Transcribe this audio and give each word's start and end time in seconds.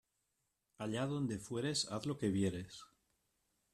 Allá 0.83 1.05
donde 1.05 1.37
fueres, 1.37 1.85
haz 1.91 2.07
lo 2.07 2.17
que 2.17 2.29
vieres. 2.29 2.87